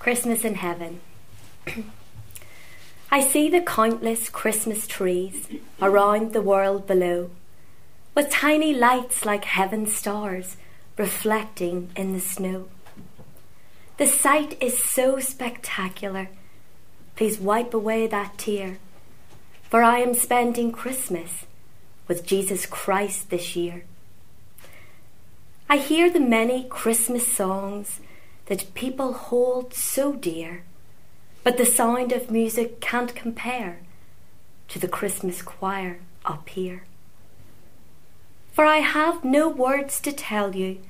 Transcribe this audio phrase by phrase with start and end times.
[0.00, 1.02] Christmas in Heaven.
[3.10, 5.46] I see the countless Christmas trees
[5.82, 7.28] around the world below,
[8.14, 10.56] with tiny lights like heaven's stars
[10.96, 12.68] reflecting in the snow.
[13.98, 16.30] The sight is so spectacular.
[17.14, 18.78] Please wipe away that tear,
[19.64, 21.44] for I am spending Christmas
[22.08, 23.84] with Jesus Christ this year.
[25.68, 28.00] I hear the many Christmas songs
[28.50, 30.64] that people hold so dear,
[31.44, 33.78] but the sound of music can't compare
[34.66, 36.82] to the Christmas choir up here.
[38.50, 40.80] For I have no words to tell you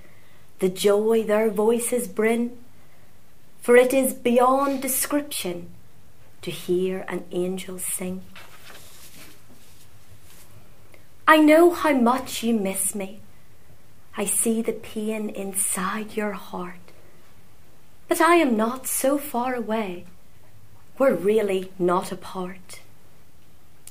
[0.60, 2.56] the joy their voices bring,
[3.60, 5.68] for it is beyond description
[6.40, 8.23] to hear an angel sing.
[11.29, 13.20] I know how much you miss me.
[14.16, 16.90] I see the pain inside your heart.
[18.10, 20.04] But I am not so far away.
[20.98, 22.80] We're really not apart.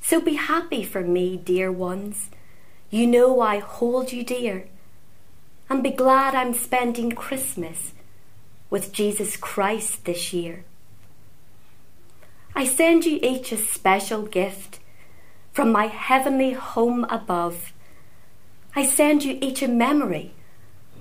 [0.02, 2.30] So be happy for me, dear ones.
[2.90, 4.66] You know I hold you dear.
[5.70, 7.94] And be glad I'm spending Christmas
[8.70, 10.66] with Jesus Christ this year.
[12.54, 14.80] I send you each a special gift
[15.54, 17.72] from my heavenly home above.
[18.76, 20.34] I send you each a memory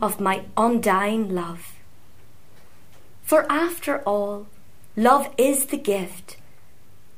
[0.00, 1.77] of my undying love.
[3.28, 4.46] For after all,
[4.96, 6.38] love is the gift,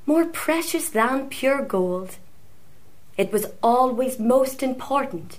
[0.07, 2.17] more precious than pure gold.
[3.17, 5.39] It was always most important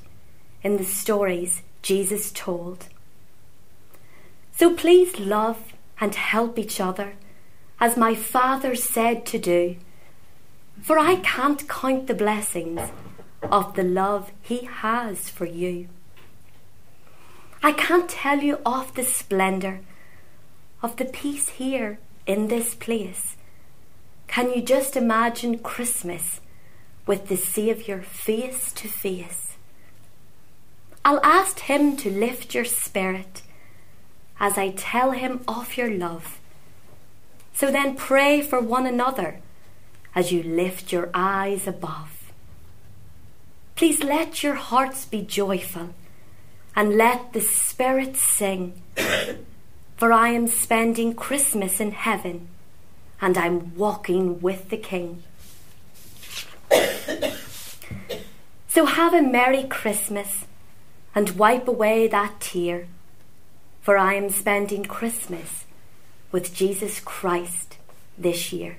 [0.63, 2.87] in the stories Jesus told.
[4.53, 7.15] So please love and help each other
[7.81, 9.75] as my Father said to do,
[10.81, 12.79] for I can't count the blessings
[13.43, 15.89] of the love He has for you.
[17.61, 19.81] I can't tell you of the splendour
[20.81, 23.35] of the peace here in this place.
[24.27, 26.39] Can you just imagine Christmas
[27.05, 29.57] with the Saviour face to face?
[31.03, 33.41] I'll ask Him to lift your spirit
[34.39, 36.39] as I tell Him of your love.
[37.53, 39.39] So then pray for one another
[40.15, 42.31] as you lift your eyes above.
[43.75, 45.93] Please let your hearts be joyful
[46.75, 48.81] and let the Spirit sing
[50.01, 52.47] for I am spending Christmas in heaven
[53.21, 55.21] and I'm walking with the King.
[58.67, 60.45] so have a Merry Christmas
[61.13, 62.87] and wipe away that tear,
[63.83, 65.65] for I am spending Christmas
[66.31, 67.77] with Jesus Christ
[68.17, 68.77] this year.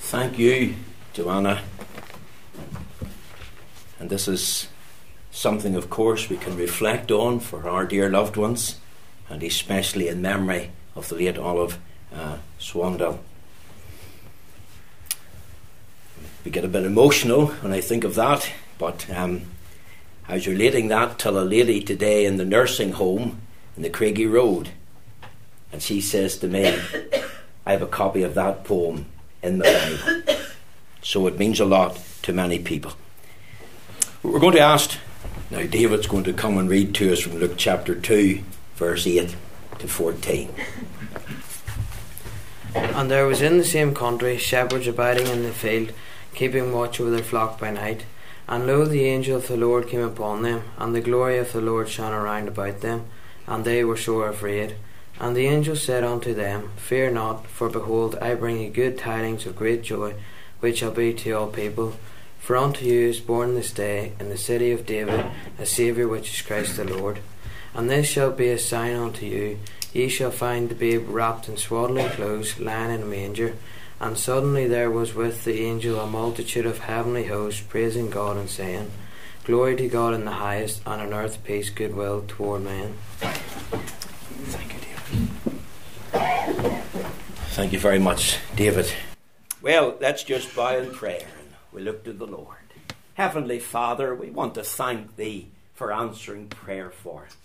[0.00, 0.74] Thank you,
[1.12, 1.62] Joanna.
[3.98, 4.68] And this is
[5.30, 8.76] something, of course, we can reflect on for our dear loved ones,
[9.28, 11.78] and especially in memory of the late Olive
[12.14, 13.18] uh, Swandell.
[16.44, 19.42] We get a bit emotional when I think of that, but um,
[20.28, 23.40] I was relating that to a lady today in the nursing home
[23.76, 24.70] in the Craigie Road,
[25.72, 26.78] and she says to me,
[27.66, 29.06] I have a copy of that poem
[29.42, 30.44] in the Bible.
[31.02, 32.92] So it means a lot to many people.
[34.20, 34.98] We're going to ask
[35.48, 38.42] now, David's going to come and read to us from Luke chapter 2,
[38.74, 39.36] verse 8
[39.78, 40.50] to 14.
[42.74, 45.92] And there was in the same country shepherds abiding in the field,
[46.34, 48.06] keeping watch over their flock by night.
[48.48, 51.60] And lo, the angel of the Lord came upon them, and the glory of the
[51.60, 53.04] Lord shone around about them,
[53.46, 54.74] and they were sore afraid.
[55.20, 59.46] And the angel said unto them, Fear not, for behold, I bring you good tidings
[59.46, 60.14] of great joy,
[60.58, 61.94] which shall be to all people.
[62.38, 65.26] For unto you is born this day in the city of David
[65.58, 67.20] a Saviour which is Christ the Lord.
[67.74, 69.58] And this shall be a sign unto you
[69.92, 73.54] ye shall find the babe wrapped in swaddling clothes, lying in a manger.
[74.00, 78.48] And suddenly there was with the angel a multitude of heavenly hosts praising God and
[78.48, 78.90] saying,
[79.44, 82.94] Glory to God in the highest, and on earth peace, goodwill toward men.
[83.18, 85.28] Thank you, David.
[87.52, 88.92] Thank you very much, David.
[89.62, 91.26] Well, let's just bow in prayer
[91.72, 92.56] we look to the Lord.
[93.14, 97.36] Heavenly Father, we want to thank Thee for answering prayer for us.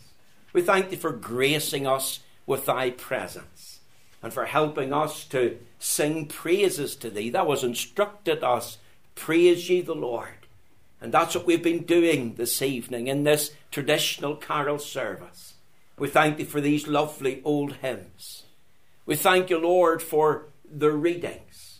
[0.53, 3.79] We thank Thee for gracing us with Thy presence
[4.21, 7.29] and for helping us to sing praises to Thee.
[7.29, 8.77] That was instructed us.
[9.15, 10.47] Praise ye the Lord.
[11.01, 15.55] And that's what we've been doing this evening in this traditional carol service.
[15.97, 18.43] We thank Thee for these lovely old hymns.
[19.05, 21.79] We thank You, Lord, for the readings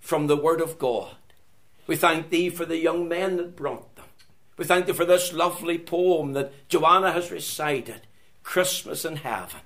[0.00, 1.16] from the Word of God.
[1.86, 4.06] We thank Thee for the young men that brought them.
[4.56, 8.02] We thank Thee for this lovely poem that Joanna has recited,
[8.42, 9.60] Christmas in Heaven.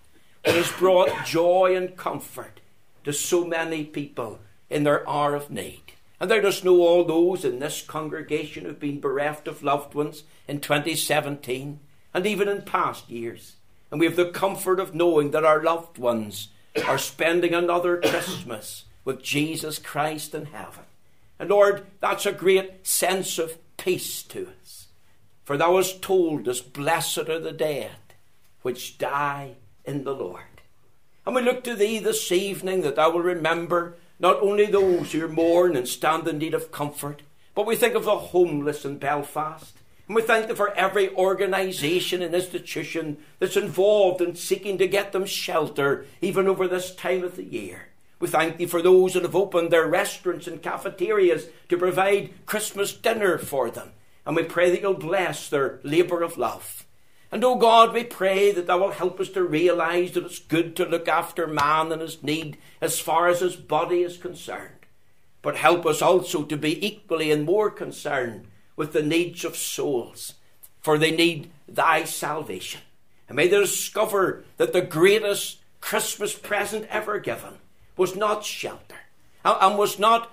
[0.45, 2.61] It has brought joy and comfort
[3.05, 5.83] to so many people in their hour of need.
[6.21, 10.25] And thou dost know all those in this congregation who've been bereft of loved ones
[10.49, 11.79] in 2017
[12.13, 13.57] and even in past years.
[13.91, 16.49] And we have the comfort of knowing that our loved ones
[16.87, 20.85] are spending another Christmas with Jesus Christ in heaven.
[21.39, 24.89] And Lord, that's a great sense of peace to us.
[25.45, 27.91] For thou hast told us, Blessed are the dead
[28.63, 29.55] which die
[29.85, 30.43] in the Lord.
[31.25, 35.29] And we look to thee this evening that thou will remember not only those who
[35.29, 37.23] mourn and stand in need of comfort,
[37.55, 39.75] but we think of the homeless in Belfast.
[40.07, 45.13] And we thank thee for every organisation and institution that's involved in seeking to get
[45.13, 47.88] them shelter, even over this time of the year.
[48.21, 52.93] We thank thee for those that have opened their restaurants and cafeterias to provide Christmas
[52.93, 53.93] dinner for them.
[54.27, 56.85] And we pray that you'll bless their labour of love.
[57.31, 60.39] And, O oh God, we pray that thou will help us to realise that it's
[60.39, 64.87] good to look after man and his need as far as his body is concerned.
[65.43, 70.35] But help us also to be equally and more concerned with the needs of souls,
[70.81, 72.81] for they need thy salvation.
[73.29, 77.59] And may they discover that the greatest Christmas present ever given
[77.99, 78.97] was not shelter
[79.45, 80.33] and was not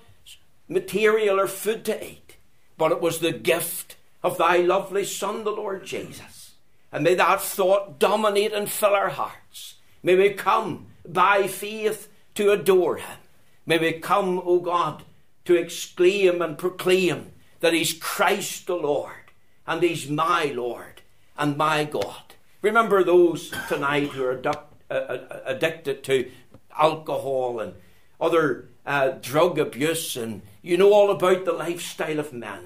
[0.68, 2.38] material or food to eat,
[2.78, 6.54] but it was the gift of thy lovely Son, the Lord Jesus.
[6.92, 9.76] And may that thought dominate and fill our hearts.
[10.02, 13.18] May we come by faith to adore Him.
[13.66, 15.04] May we come, O God,
[15.46, 19.32] to exclaim and proclaim that He's Christ the Lord,
[19.68, 21.02] and He's my Lord
[21.38, 22.36] and my God.
[22.62, 26.32] Remember those tonight who are uh, uh, addicted to
[26.78, 27.74] alcohol and
[28.20, 32.64] other uh, drug abuse, and you know all about the lifestyle of many.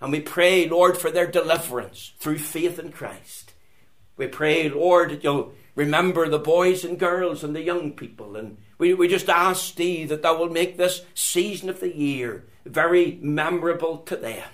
[0.00, 3.52] And we pray, Lord, for their deliverance through faith in Christ.
[4.16, 8.36] We pray, Lord, that you'll remember the boys and girls and the young people.
[8.36, 12.44] And we, we just ask thee that thou will make this season of the year
[12.64, 14.48] very memorable to them.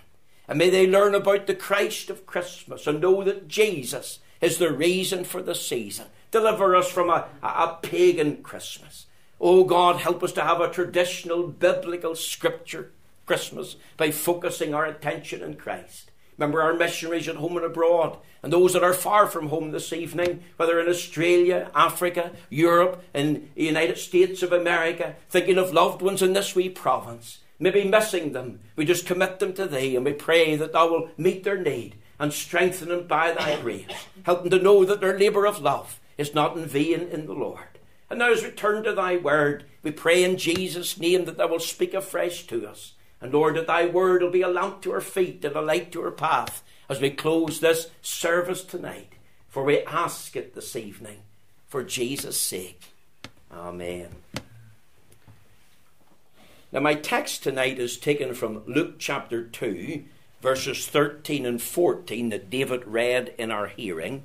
[0.46, 4.72] And may they learn about the Christ of Christmas and know that Jesus is the
[4.72, 6.06] reason for the season.
[6.30, 9.06] Deliver us from a, a, a pagan Christmas.
[9.40, 12.90] Oh God, help us to have a traditional biblical scripture
[13.24, 16.10] Christmas by focusing our attention in Christ.
[16.36, 19.92] Remember our missionaries at home and abroad, and those that are far from home this
[19.92, 26.00] evening, whether in Australia, Africa, Europe, in the United States of America, thinking of loved
[26.00, 28.60] ones in this wee province, maybe missing them.
[28.76, 31.96] We just commit them to Thee, and we pray that Thou will meet their need
[32.20, 34.06] and strengthen them by Thy grace.
[34.24, 37.32] Help them to know that their labour of love is not in vain in the
[37.32, 37.78] Lord.
[38.10, 41.48] And now, as we turn to Thy word, we pray in Jesus' name that Thou
[41.48, 44.92] will speak afresh to us and Lord, that thy word will be a lamp to
[44.92, 49.12] our feet and a light to our path as we close this service tonight.
[49.48, 51.22] For we ask it this evening
[51.66, 52.92] for Jesus' sake.
[53.52, 54.08] Amen.
[56.70, 60.04] Now, my text tonight is taken from Luke chapter 2,
[60.42, 64.24] verses 13 and 14 that David read in our hearing.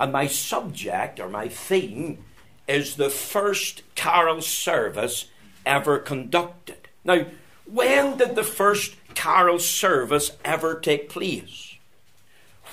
[0.00, 2.24] And my subject or my theme
[2.66, 5.26] is the first carol service
[5.66, 6.88] ever conducted.
[7.04, 7.26] Now,
[7.66, 11.76] when did the first carol service ever take place?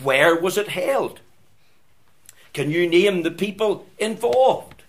[0.01, 1.19] Where was it held?
[2.53, 4.83] Can you name the people involved?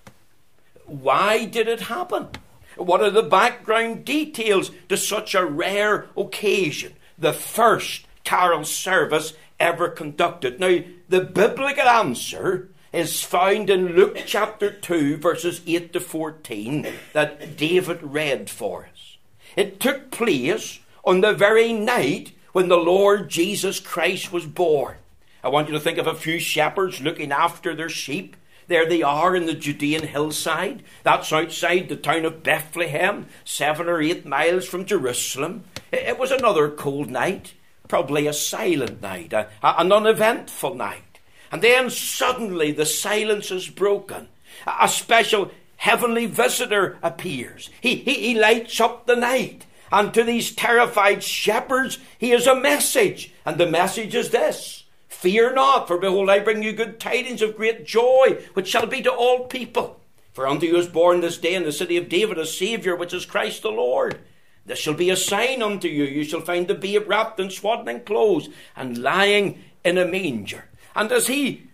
[0.87, 2.28] Why did it happen?
[2.76, 6.95] What are the background details to such a rare occasion?
[7.18, 10.61] The first carol service ever conducted.
[10.61, 17.57] Now, the biblical answer is found in Luke chapter 2, verses 8 to 14, that
[17.57, 19.17] David read for us.
[19.57, 24.97] It took place on the very night when the Lord Jesus Christ was born.
[25.43, 28.37] I want you to think of a few shepherds looking after their sheep.
[28.67, 30.83] There they are in the Judean hillside.
[31.03, 35.65] That's outside the town of Bethlehem, seven or eight miles from Jerusalem.
[35.91, 37.55] It was another cold night,
[37.88, 41.18] probably a silent night, a, an uneventful night.
[41.50, 44.28] And then suddenly the silence is broken.
[44.66, 47.71] A special heavenly visitor appears.
[47.80, 49.64] He, he, he lights up the night.
[49.90, 53.33] And to these terrified shepherds, he has a message.
[53.47, 57.57] And the message is this Fear not, for behold, I bring you good tidings of
[57.57, 59.99] great joy, which shall be to all people.
[60.33, 63.12] For unto you is born this day in the city of David a Saviour, which
[63.14, 64.21] is Christ the Lord.
[64.69, 66.05] This shall be a sign unto you.
[66.05, 70.67] You shall find the babe wrapped in swaddling clothes and lying in a manger.
[70.95, 71.69] And as he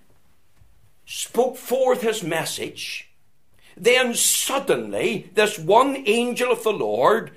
[1.04, 3.10] spoke forth his message,
[3.76, 7.32] then suddenly, this one angel of the Lord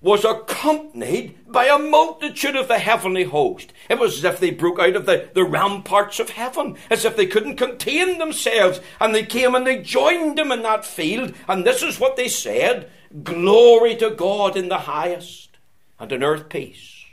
[0.00, 3.72] was accompanied by a multitude of the heavenly host.
[3.88, 7.16] It was as if they broke out of the, the ramparts of heaven, as if
[7.16, 11.66] they couldn't contain themselves, and they came and they joined him in that field, and
[11.66, 12.90] this is what they said
[13.22, 15.56] Glory to God in the highest,
[16.00, 17.04] and on earth peace,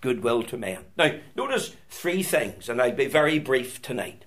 [0.00, 0.84] goodwill to men.
[0.96, 4.24] Now, notice three things, and I'll be very brief tonight.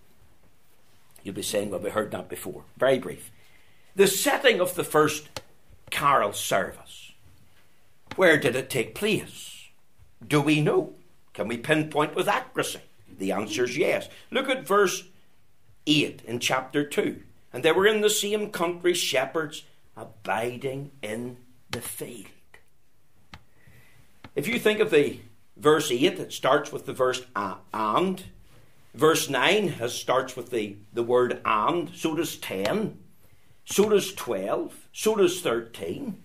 [1.23, 2.63] You'll be saying, well, we heard that before.
[2.77, 3.31] Very brief.
[3.95, 5.41] The setting of the first
[5.89, 7.03] carol service
[8.15, 9.69] where did it take place?
[10.25, 10.93] Do we know?
[11.33, 12.81] Can we pinpoint with accuracy?
[13.17, 14.07] The answer is yes.
[14.31, 15.05] Look at verse
[15.87, 17.21] 8 in chapter 2.
[17.51, 19.63] And they were in the same country, shepherds
[19.95, 21.37] abiding in
[21.71, 22.27] the field.
[24.35, 25.19] If you think of the
[25.57, 28.23] verse 8, it starts with the verse and.
[28.93, 31.89] Verse 9 has, starts with the, the word and.
[31.95, 32.97] So does 10.
[33.65, 34.87] So does 12.
[34.91, 36.21] So does 13.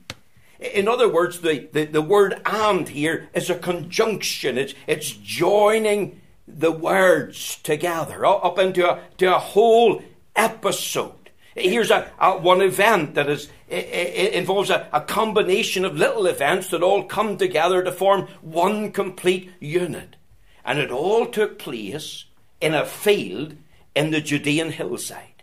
[0.59, 4.59] In other words, the, the, the word and here is a conjunction.
[4.59, 10.03] It's, it's joining the words together up into a, to a whole
[10.35, 11.18] episode.
[11.59, 16.69] Here's a, a one event that is, it, involves a, a combination of little events
[16.69, 20.17] that all come together to form one complete unit.
[20.65, 22.25] And it all took place
[22.61, 23.57] in a field
[23.95, 25.43] in the Judean hillside.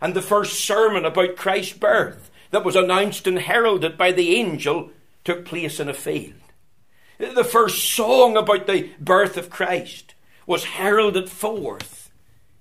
[0.00, 4.90] And the first sermon about Christ's birth that was announced and heralded by the angel
[5.24, 6.34] took place in a field.
[7.18, 10.14] The first song about the birth of Christ
[10.46, 12.10] was heralded forth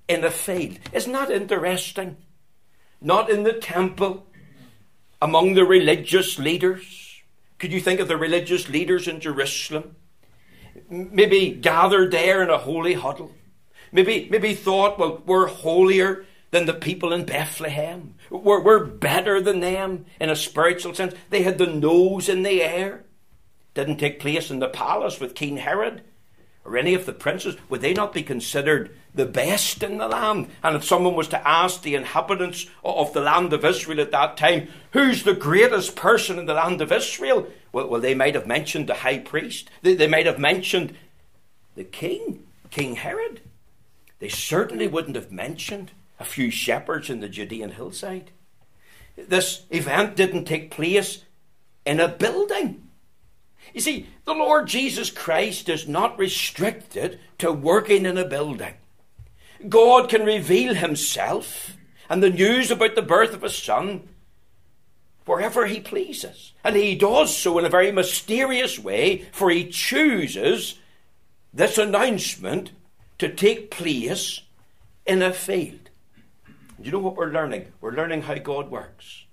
[0.08, 0.80] in a field.
[0.94, 2.18] Isn't that interesting?
[3.02, 4.26] Not in the temple,
[5.22, 7.22] among the religious leaders.
[7.58, 9.96] Could you think of the religious leaders in Jerusalem?
[10.90, 13.32] Maybe gathered there in a holy huddle.
[13.92, 18.16] Maybe, maybe thought, well, we're holier than the people in Bethlehem.
[18.30, 21.14] We're, we're better than them in a spiritual sense.
[21.30, 23.04] They had the nose in the air.
[23.74, 26.02] Didn't take place in the palace with King Herod
[26.64, 27.58] or any of the princes.
[27.70, 30.50] Would they not be considered the best in the land?
[30.64, 34.38] And if someone was to ask the inhabitants of the land of Israel at that
[34.38, 37.48] time, who's the greatest person in the land of Israel?
[37.72, 39.70] Well, well they might have mentioned the high priest.
[39.82, 40.96] They, they might have mentioned
[41.76, 43.42] the king, King Herod.
[44.20, 48.32] They certainly wouldn't have mentioned a few shepherds in the Judean hillside.
[49.18, 51.24] This event didn't take place
[51.86, 52.88] in a building.
[53.74, 58.74] You see, the Lord Jesus Christ is not restricted to working in a building.
[59.70, 61.78] God can reveal himself
[62.10, 64.08] and the news about the birth of his son
[65.26, 66.54] wherever he pleases.
[66.64, 70.80] And he does so in a very mysterious way, for he chooses
[71.54, 72.72] this announcement
[73.18, 74.42] to take place
[75.06, 75.90] in a field.
[76.46, 77.72] Do you know what we're learning?
[77.82, 79.26] We're learning how God works.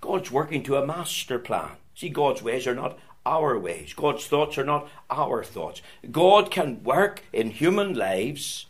[0.00, 1.72] God's working to a master plan.
[1.94, 3.92] See, God's ways are not our ways.
[3.92, 5.82] God's thoughts are not our thoughts.
[6.10, 8.66] God can work in human lives,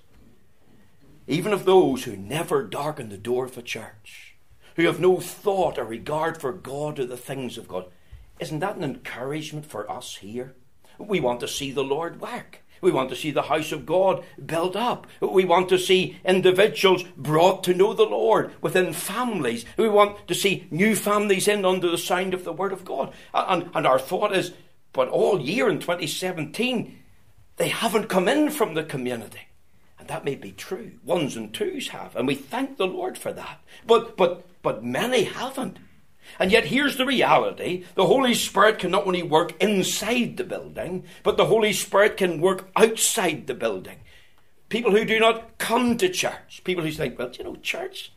[1.32, 4.36] even of those who never darken the door of a church,
[4.76, 7.86] who have no thought or regard for God or the things of God.
[8.38, 10.54] Isn't that an encouragement for us here?
[10.98, 12.60] We want to see the Lord work.
[12.80, 15.06] We want to see the house of God built up.
[15.20, 19.64] We want to see individuals brought to know the Lord within families.
[19.76, 23.12] We want to see new families in under the sound of the Word of God.
[23.32, 24.52] And, and our thought is,
[24.92, 26.98] but all year in 2017,
[27.56, 29.42] they haven't come in from the community.
[30.12, 30.92] That may be true.
[31.04, 32.14] Ones and twos have.
[32.16, 33.60] And we thank the Lord for that.
[33.86, 35.78] But, but, but many haven't.
[36.38, 41.04] And yet, here's the reality the Holy Spirit can not only work inside the building,
[41.22, 44.00] but the Holy Spirit can work outside the building.
[44.68, 48.12] People who do not come to church, people who think, well, you know, church,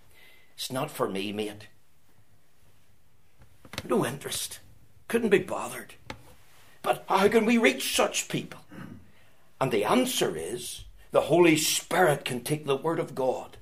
[0.54, 1.70] it's not for me, mate.
[3.86, 4.60] No interest.
[5.08, 5.94] Couldn't be bothered.
[6.82, 8.60] But how can we reach such people?
[9.62, 10.84] And the answer is
[11.16, 13.56] the Holy Spirit can take the Word of God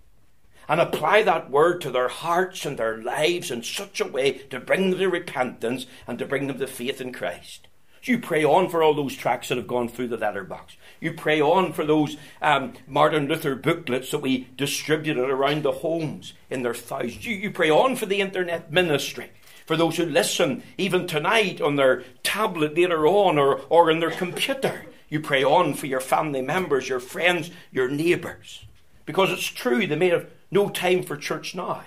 [0.68, 4.60] and apply that word to their hearts and their lives in such a way to
[4.60, 7.68] bring them to repentance and to bring them to faith in Christ.
[8.02, 10.78] You pray on for all those tracts that have gone through the letterbox.
[11.00, 16.34] You pray on for those um, Martin Luther booklets that we distributed around the homes
[16.50, 17.24] in their thousands.
[17.24, 19.30] You, you pray on for the internet ministry
[19.68, 24.10] for those who listen even tonight on their tablet later on or, or in their
[24.10, 24.88] computer.
[25.14, 28.66] You pray on for your family members, your friends, your neighbours.
[29.06, 31.84] Because it's true, they may have no time for church now.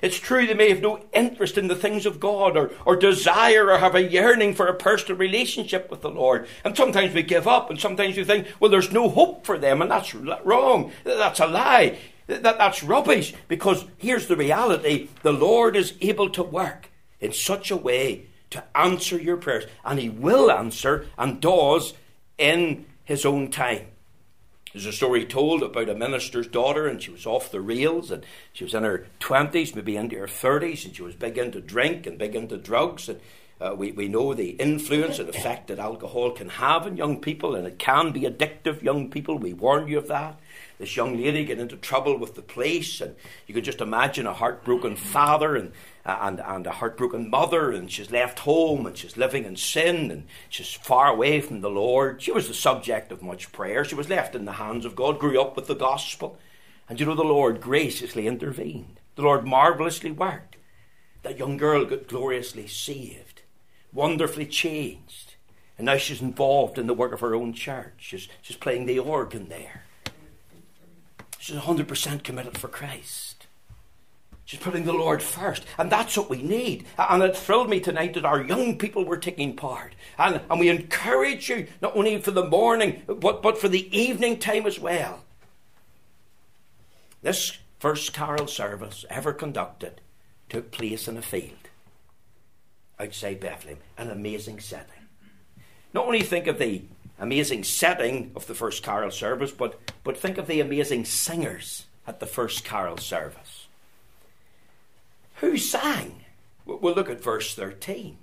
[0.00, 3.68] It's true they may have no interest in the things of God or, or desire
[3.68, 6.46] or have a yearning for a personal relationship with the Lord.
[6.64, 9.82] And sometimes we give up and sometimes we think, well, there's no hope for them.
[9.82, 10.92] And that's wrong.
[11.02, 11.98] That's a lie.
[12.28, 13.34] That, that's rubbish.
[13.48, 18.62] Because here's the reality the Lord is able to work in such a way to
[18.76, 19.64] answer your prayers.
[19.84, 21.94] And He will answer and does
[22.38, 23.86] in His own time.
[24.72, 28.24] There's a story told about a minister's daughter, and she was off the rails, and
[28.54, 32.06] she was in her 20s, maybe into her 30s, and she was big into drink
[32.06, 33.08] and big into drugs.
[33.10, 33.20] And
[33.60, 37.54] uh, we, we know the influence and effect that alcohol can have on young people,
[37.54, 39.36] and it can be addictive, young people.
[39.36, 40.40] We warn you of that
[40.82, 43.14] this young lady get into trouble with the police, and
[43.46, 45.72] you can just imagine a heartbroken father and,
[46.04, 50.10] Uh, and, and a heartbroken mother, and she's left home and she's living in sin
[50.10, 52.20] and she's far away from the Lord.
[52.20, 53.84] She was the subject of much prayer.
[53.84, 56.40] She was left in the hands of God, grew up with the gospel.
[56.88, 58.98] And you know, the Lord graciously intervened.
[59.14, 60.56] The Lord marvelously worked.
[61.22, 63.42] That young girl got gloriously saved,
[63.92, 65.36] wonderfully changed.
[65.78, 67.94] And now she's involved in the work of her own church.
[67.98, 69.84] She's, she's playing the organ there.
[71.38, 73.41] She's 100% committed for Christ.
[74.44, 75.64] She's putting the Lord first.
[75.78, 76.86] And that's what we need.
[76.98, 79.94] And it thrilled me tonight that our young people were taking part.
[80.18, 84.38] And, and we encourage you, not only for the morning, but, but for the evening
[84.38, 85.24] time as well.
[87.22, 90.00] This first carol service ever conducted
[90.48, 91.56] took place in a field
[92.98, 94.86] outside Bethlehem, an amazing setting.
[95.92, 96.82] Not only think of the
[97.18, 102.20] amazing setting of the first carol service, but, but think of the amazing singers at
[102.20, 103.61] the first carol service.
[105.42, 106.24] Who sang?
[106.64, 108.16] We'll look at verse 13.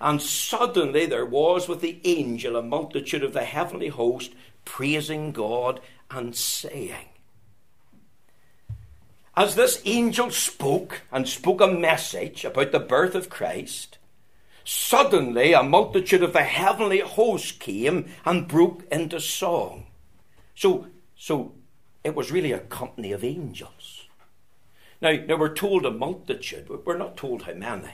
[0.00, 4.32] And suddenly there was with the angel a multitude of the heavenly host
[4.64, 7.10] praising God and saying.
[9.36, 13.98] As this angel spoke and spoke a message about the birth of Christ,
[14.64, 19.86] Suddenly, a multitude of the heavenly host came and broke into song.
[20.54, 21.52] So, so
[22.04, 23.97] it was really a company of angels.
[25.00, 27.90] Now, now we're told a multitude, but we're not told how many.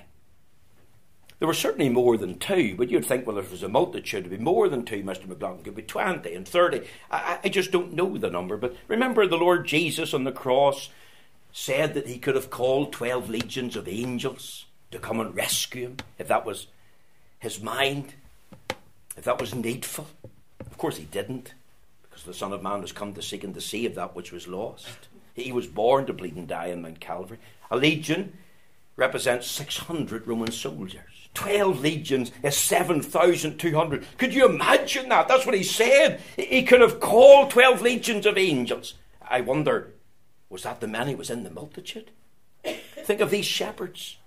[1.38, 4.20] There were certainly more than two, but you'd think, well, if it was a multitude,
[4.26, 5.26] it'd be more than two, Mr.
[5.26, 5.60] McLaughlin.
[5.60, 6.82] It could be 20 and 30.
[7.10, 8.56] I, I just don't know the number.
[8.56, 10.88] But remember, the Lord Jesus on the cross
[11.52, 15.96] said that he could have called 12 legions of angels to come and rescue him,
[16.18, 16.68] if that was
[17.40, 18.14] his mind,
[19.16, 20.06] if that was needful.
[20.60, 21.52] Of course, he didn't,
[22.02, 24.48] because the Son of Man has come to seek and to save that which was
[24.48, 25.08] lost.
[25.34, 27.38] He was born to bleed and die on Mount Calvary.
[27.70, 28.38] A legion
[28.96, 31.28] represents 600 Roman soldiers.
[31.34, 34.06] 12 legions is 7,200.
[34.18, 35.26] Could you imagine that?
[35.26, 36.20] That's what he said.
[36.36, 38.94] He could have called 12 legions of angels.
[39.20, 39.92] I wonder,
[40.48, 42.12] was that the many was in the multitude?
[42.62, 44.18] Think of these shepherds.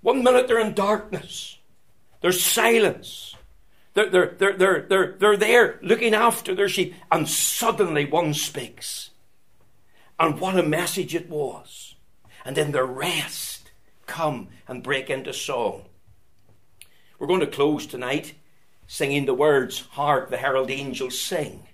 [0.00, 1.58] One minute they're in darkness,
[2.22, 3.34] there's silence.
[3.94, 9.10] They're, they're, they're, they're, they're, they're there looking after their sheep, and suddenly one speaks.
[10.18, 11.94] And what a message it was.
[12.44, 13.70] And then the rest
[14.06, 15.84] come and break into song.
[17.18, 18.34] We're going to close tonight
[18.86, 21.66] singing the words, Hark the herald angels sing.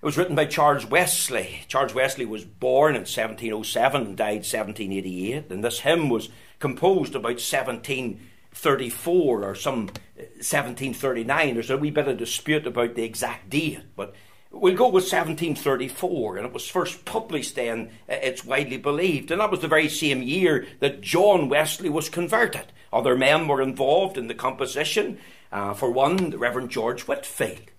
[0.00, 1.64] It was written by Charles Wesley.
[1.66, 6.28] Charles Wesley was born in 1707 and died 1788, and this hymn was
[6.60, 11.54] composed about 1734 or some 1739.
[11.54, 14.14] There's a wee bit of dispute about the exact date, but
[14.50, 19.50] we'll go with 1734, and it was first published then, it's widely believed, and that
[19.50, 22.66] was the very same year that John Wesley was converted.
[22.92, 25.18] Other men were involved in the composition.
[25.50, 27.70] Uh, for one, the Reverend George Whitefield.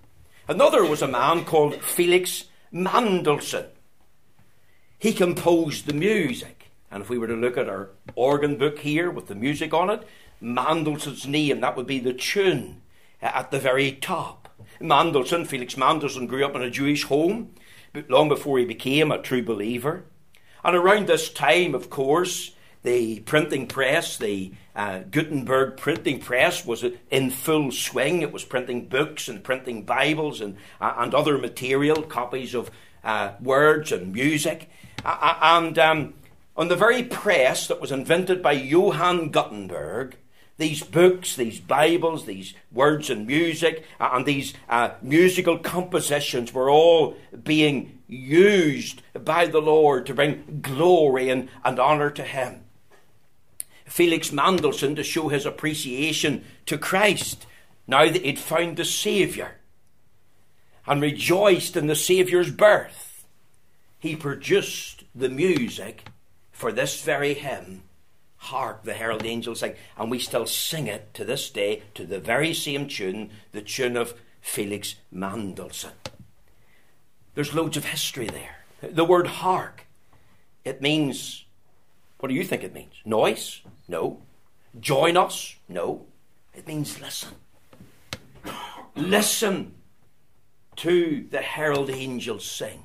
[0.48, 3.68] Another was a man called Felix Mendelssohn.
[4.98, 6.72] He composed the music.
[6.92, 9.90] And if we were to look at our organ book here with the music on
[9.90, 10.08] it,
[10.42, 12.82] Mendelssohn's name, that would be the tune
[13.22, 14.49] at the very top.
[14.80, 17.54] Mendelssohn, Felix Mendelssohn, grew up in a Jewish home
[18.08, 20.06] long before he became a true believer.
[20.64, 22.52] And around this time, of course,
[22.84, 28.22] the printing press, the uh, Gutenberg printing press, was in full swing.
[28.22, 32.72] It was printing books and printing Bibles and, uh, and other material, copies of
[33.04, 34.70] uh, words and music.
[35.04, 36.14] and um,
[36.56, 40.18] on the very press that was invented by Johann Gutenberg,
[40.60, 46.70] these books, these Bibles, these words and music, uh, and these uh, musical compositions were
[46.70, 52.66] all being used by the Lord to bring glory and, and honour to Him.
[53.86, 57.48] Felix Mendelssohn to show his appreciation to Christ
[57.88, 59.56] now that he'd found the Saviour
[60.86, 63.26] and rejoiced in the Saviour's birth.
[63.98, 66.04] He produced the music
[66.52, 67.84] for this very hymn.
[68.40, 69.76] Hark, the herald angels sing.
[69.98, 73.98] And we still sing it to this day to the very same tune, the tune
[73.98, 75.92] of Felix Mendelssohn.
[77.36, 78.66] There's loads of history there.
[78.82, 79.86] The word hark,
[80.64, 81.46] it means
[82.20, 82.94] what do you think it means?
[83.06, 83.62] Noise?
[83.88, 84.22] No.
[84.80, 85.56] Join us?
[85.70, 86.06] No.
[86.54, 87.30] It means listen.
[88.96, 89.76] Listen
[90.76, 92.84] to the herald angels sing.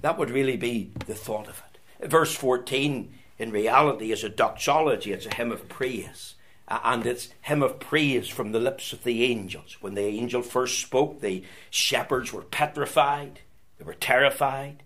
[0.00, 1.62] That would really be the thought of
[2.00, 2.10] it.
[2.10, 6.34] Verse 14, in reality, is a doxology, it's a hymn of praise.
[6.68, 9.76] And it's hymn of praise from the lips of the angels.
[9.80, 13.40] When the angel first spoke, the shepherds were petrified,
[13.78, 14.82] they were terrified.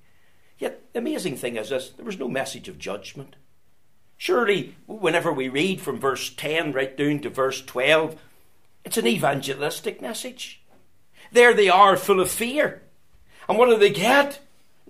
[0.59, 3.37] Yet the amazing thing is this there was no message of judgment.
[4.19, 8.21] Surely, whenever we read from verse 10 right down to verse 12,
[8.85, 10.63] it's an evangelistic message.
[11.33, 12.83] There they are, full of fear.
[13.49, 14.41] And what do they get?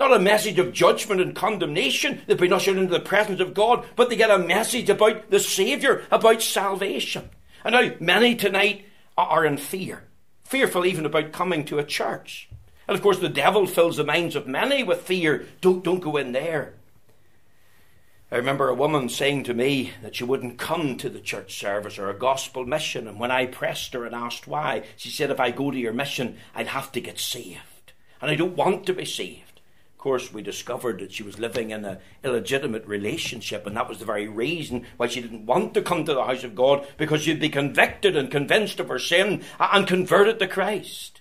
[0.01, 2.23] Not a message of judgment and condemnation.
[2.27, 5.39] They've been ushered into the presence of God, but they get a message about the
[5.39, 7.29] Saviour, about salvation.
[7.63, 8.87] And now, many tonight
[9.19, 10.05] are in fear,
[10.43, 12.49] fearful even about coming to a church.
[12.89, 15.45] And of course, the devil fills the minds of many with fear.
[15.61, 16.77] Don't, don't go in there.
[18.33, 21.99] I remember a woman saying to me that she wouldn't come to the church service
[21.99, 25.41] or a gospel mission, and when I pressed her and asked why, she said, If
[25.41, 27.93] I go to your mission, I'd have to get saved.
[28.23, 29.50] And I don't want to be saved.
[30.01, 34.07] Course, we discovered that she was living in an illegitimate relationship, and that was the
[34.07, 37.39] very reason why she didn't want to come to the house of God, because she'd
[37.39, 41.21] be convicted and convinced of her sin and converted to Christ.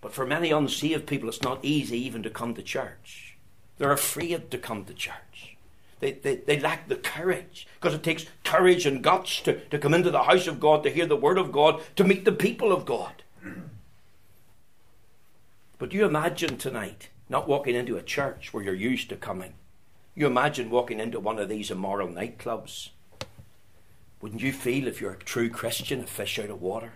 [0.00, 3.36] But for many unsaved people, it's not easy even to come to church.
[3.76, 5.58] They're afraid to come to church.
[6.00, 9.92] They, they, they lack the courage because it takes courage and guts to, to come
[9.92, 12.72] into the house of God, to hear the word of God, to meet the people
[12.72, 13.22] of God.
[15.78, 19.54] But you imagine tonight not walking into a church where you're used to coming.
[20.14, 22.90] You imagine walking into one of these immoral nightclubs.
[24.20, 26.92] Wouldn't you feel, if you're a true Christian, a fish out of water?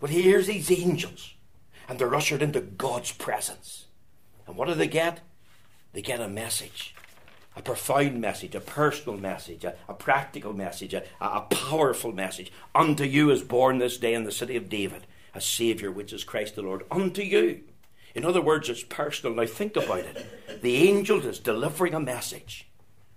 [0.00, 1.34] Well, here's these angels,
[1.88, 3.86] and they're ushered into God's presence.
[4.46, 5.20] And what do they get?
[5.92, 6.94] They get a message
[7.56, 12.52] a profound message, a personal message, a, a practical message, a, a powerful message.
[12.76, 16.24] Unto you is born this day in the city of David a Saviour, which is
[16.24, 16.84] Christ the Lord.
[16.90, 17.60] Unto you.
[18.14, 19.36] In other words, it's personal.
[19.36, 20.62] Now think about it.
[20.62, 22.68] The angel is delivering a message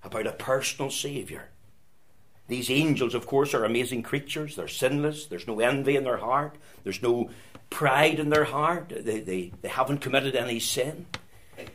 [0.03, 1.49] about a personal Saviour.
[2.47, 4.55] These angels, of course, are amazing creatures.
[4.55, 5.25] They're sinless.
[5.25, 6.57] There's no envy in their heart.
[6.83, 7.29] There's no
[7.69, 8.93] pride in their heart.
[8.95, 11.05] They, they, they haven't committed any sin.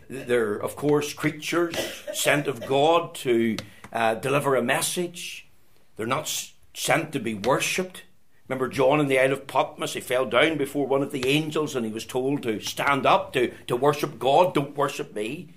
[0.09, 1.77] They're, of course, creatures
[2.13, 3.57] sent of God to
[3.93, 5.49] uh, deliver a message.
[5.97, 6.31] They're not
[6.75, 8.03] sent to be worshipped.
[8.49, 9.93] Remember John in the Isle of Patmos?
[9.93, 13.33] He fell down before one of the angels and he was told to stand up
[13.35, 15.51] to, to worship God, don't worship me.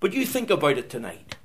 [0.00, 1.36] But you think about it tonight.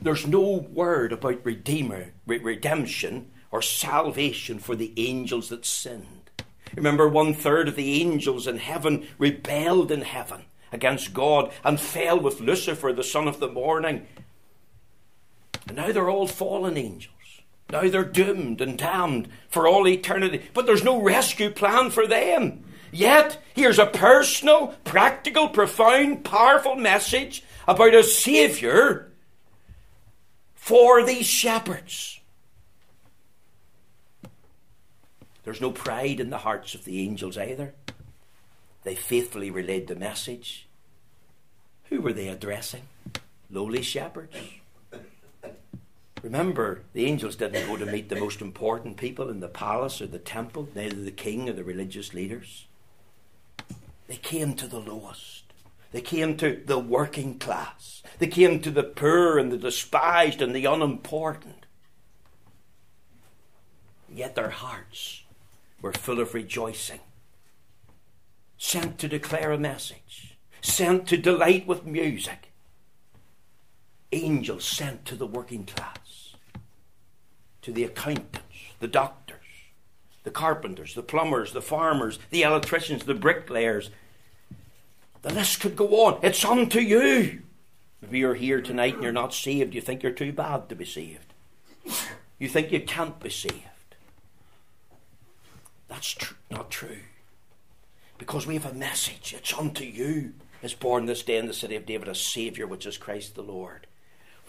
[0.00, 6.30] There's no word about redeemer, redemption, or salvation for the angels that sinned.
[6.74, 12.18] Remember, one third of the angels in heaven rebelled in heaven against God and fell
[12.18, 14.06] with Lucifer, the son of the morning.
[15.68, 17.14] And now they're all fallen angels.
[17.72, 20.42] Now they're doomed and damned for all eternity.
[20.52, 22.64] But there's no rescue plan for them.
[22.92, 29.10] Yet, here's a personal, practical, profound, powerful message about a Saviour
[30.54, 32.20] for these shepherds.
[35.44, 37.72] There's no pride in the hearts of the angels either.
[38.84, 40.68] They faithfully relayed the message.
[41.84, 42.82] Who were they addressing?
[43.50, 44.36] Lowly shepherds.
[46.22, 50.06] Remember, the angels didn't go to meet the most important people in the palace or
[50.06, 52.66] the temple, neither the king or the religious leaders.
[54.06, 55.44] They came to the lowest.
[55.90, 58.02] They came to the working class.
[58.18, 61.66] They came to the poor and the despised and the unimportant.
[64.08, 65.24] Yet their hearts
[65.80, 67.00] were full of rejoicing,
[68.56, 72.52] sent to declare a message, sent to delight with music,
[74.12, 76.01] angels sent to the working class,
[77.62, 78.40] to the accountants,
[78.80, 79.38] the doctors,
[80.24, 83.90] the carpenters, the plumbers, the farmers, the electricians, the bricklayers.
[85.22, 86.18] The list could go on.
[86.22, 87.42] It's unto you.
[88.02, 90.84] If you're here tonight and you're not saved, you think you're too bad to be
[90.84, 91.32] saved.
[92.38, 93.56] You think you can't be saved.
[95.86, 96.98] That's tr- not true.
[98.18, 99.34] Because we have a message.
[99.36, 102.86] It's unto you is born this day in the city of David a Saviour, which
[102.86, 103.86] is Christ the Lord.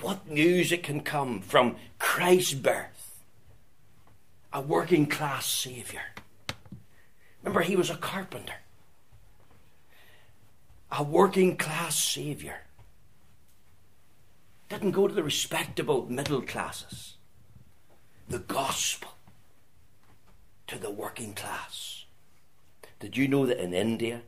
[0.01, 3.02] What music can come from Christ's birth?
[4.55, 6.03] A working class Saviour.
[7.41, 8.53] Remember, he was a carpenter.
[10.91, 12.57] A working class Saviour.
[14.69, 17.15] Didn't go to the respectable middle classes.
[18.29, 19.15] The gospel
[20.67, 22.05] to the working class.
[22.99, 24.21] Did you know that in India,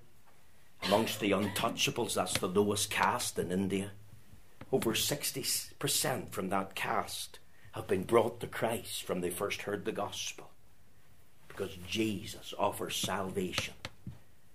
[0.84, 3.92] amongst the untouchables, that's the lowest caste in India,
[4.72, 7.38] over 60% from that caste
[7.76, 10.50] have been brought to Christ from they first heard the gospel.
[11.50, 13.74] Because Jesus offers salvation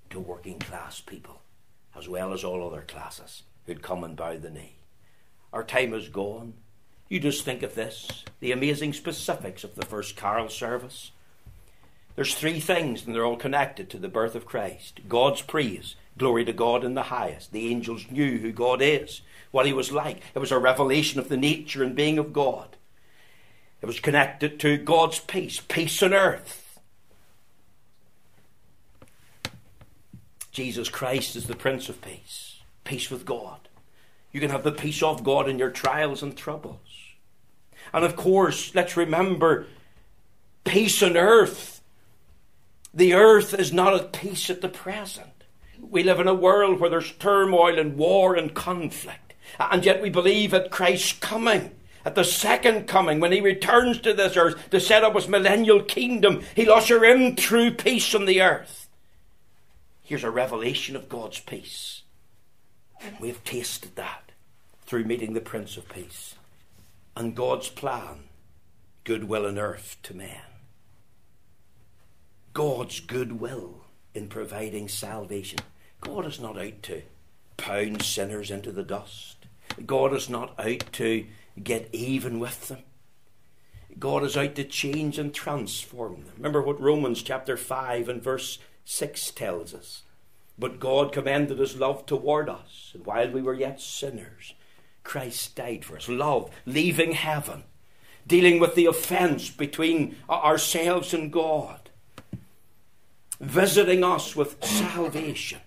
[0.08, 1.42] to working class people
[1.94, 4.76] as well as all other classes who'd come and bow the knee.
[5.52, 6.54] Our time is gone.
[7.10, 11.10] You just think of this the amazing specifics of the first carol service.
[12.16, 16.46] There's three things, and they're all connected to the birth of Christ God's praise, glory
[16.46, 17.52] to God in the highest.
[17.52, 20.22] The angels knew who God is, what he was like.
[20.34, 22.76] It was a revelation of the nature and being of God.
[23.82, 26.80] It was connected to God's peace, peace on earth.
[30.52, 33.68] Jesus Christ is the Prince of Peace, peace with God.
[34.32, 36.78] You can have the peace of God in your trials and troubles.
[37.92, 39.66] And of course, let's remember
[40.64, 41.80] peace on earth.
[42.92, 45.28] The earth is not at peace at the present.
[45.80, 49.34] We live in a world where there's turmoil and war and conflict.
[49.58, 51.72] And yet we believe at Christ's coming,
[52.04, 55.82] at the second coming, when he returns to this earth to set up his millennial
[55.82, 58.88] kingdom, he'll usher in true peace on the earth.
[60.02, 62.02] Here's a revelation of God's peace.
[63.20, 64.32] We've tasted that
[64.86, 66.34] through meeting the Prince of Peace
[67.16, 68.24] and God's plan,
[69.04, 70.42] goodwill on earth to man.
[72.52, 73.84] God's goodwill
[74.14, 75.60] in providing salvation.
[76.00, 77.02] God is not out to
[77.56, 79.36] pound sinners into the dust.
[79.86, 81.26] God is not out to
[81.62, 82.82] get even with them.
[83.98, 86.34] God is out to change and transform them.
[86.36, 90.02] Remember what Romans chapter 5 and verse 6 tells us.
[90.58, 94.54] But God commended his love toward us, and while we were yet sinners,
[95.02, 96.08] Christ died for us.
[96.08, 97.64] Love, leaving heaven,
[98.26, 101.88] dealing with the offense between ourselves and God,
[103.40, 105.60] visiting us with salvation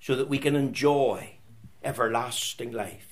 [0.00, 1.34] so that we can enjoy
[1.84, 3.09] everlasting life.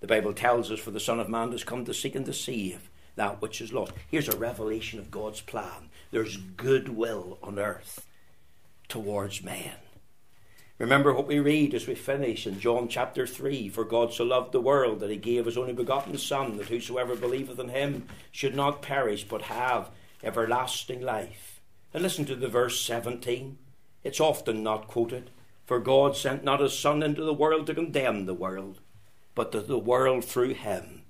[0.00, 2.32] The Bible tells us, For the Son of Man has come to seek and to
[2.32, 3.92] save that which is lost.
[4.10, 5.90] Here's a revelation of God's plan.
[6.10, 8.06] There's goodwill on earth
[8.88, 9.74] towards men.
[10.78, 14.52] Remember what we read as we finish in John chapter 3 For God so loved
[14.52, 18.54] the world that he gave his only begotten Son, that whosoever believeth in him should
[18.54, 19.90] not perish but have
[20.24, 21.60] everlasting life.
[21.92, 23.58] And listen to the verse 17.
[24.02, 25.30] It's often not quoted.
[25.66, 28.80] For God sent not his Son into the world to condemn the world,
[29.40, 31.00] but that the world through him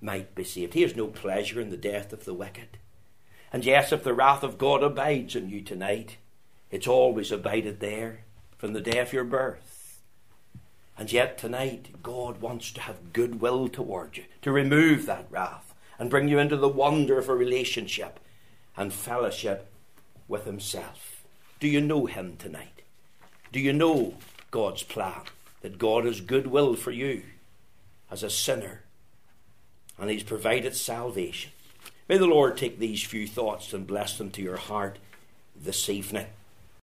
[0.00, 0.74] might be saved.
[0.74, 2.78] He has no pleasure in the death of the wicked.
[3.52, 6.18] And yes, if the wrath of God abides in you tonight,
[6.70, 8.20] it's always abided there
[8.58, 9.98] from the day of your birth.
[10.96, 16.08] And yet tonight, God wants to have goodwill toward you, to remove that wrath and
[16.08, 18.20] bring you into the wonder of a relationship
[18.76, 19.68] and fellowship
[20.28, 21.24] with Himself.
[21.58, 22.82] Do you know Him tonight?
[23.50, 24.14] Do you know
[24.52, 25.22] God's plan?
[25.62, 27.24] That God has goodwill for you
[28.14, 28.80] as a sinner
[29.98, 31.50] and He's provided salvation.
[32.08, 34.98] May the Lord take these few thoughts and bless them to your heart
[35.56, 36.26] this evening.